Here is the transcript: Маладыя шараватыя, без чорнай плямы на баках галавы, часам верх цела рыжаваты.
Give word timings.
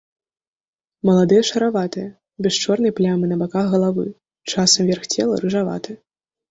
Маладыя 1.09 1.43
шараватыя, 1.49 2.09
без 2.47 2.53
чорнай 2.65 2.93
плямы 3.01 3.25
на 3.33 3.41
баках 3.43 3.65
галавы, 3.75 4.05
часам 4.55 4.83
верх 4.95 5.03
цела 5.15 5.35
рыжаваты. 5.47 5.91